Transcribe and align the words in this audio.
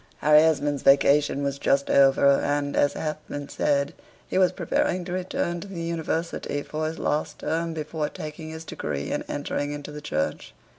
Harry 0.17 0.41
Esmond's 0.41 0.81
vacation 0.81 1.43
was 1.43 1.59
just 1.59 1.87
over, 1.87 2.25
and, 2.41 2.75
as 2.75 2.93
hath 2.93 3.17
been 3.29 3.47
said, 3.47 3.93
he 4.27 4.39
was 4.39 4.51
preparing 4.51 5.05
to 5.05 5.11
return 5.13 5.59
to 5.61 5.67
the 5.67 5.79
University 5.83 6.63
for 6.63 6.87
his 6.87 6.97
last 6.97 7.37
term 7.37 7.75
before 7.75 8.09
taking 8.09 8.49
his 8.49 8.65
degree 8.65 9.11
and 9.11 9.23
entering 9.29 9.71
into 9.71 9.91
the 9.91 10.01
Church. 10.01 10.55